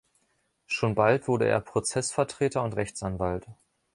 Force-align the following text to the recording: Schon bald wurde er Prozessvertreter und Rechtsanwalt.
Schon 0.65 0.95
bald 0.95 1.27
wurde 1.27 1.47
er 1.47 1.61
Prozessvertreter 1.61 2.63
und 2.63 2.73
Rechtsanwalt. 2.75 3.45